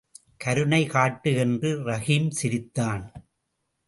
கருணை 0.37 0.85
காட்டு 0.85 1.35
என்று 1.35 1.83
ரஹீம் 1.85 2.29
சிரித்தான். 2.29 3.11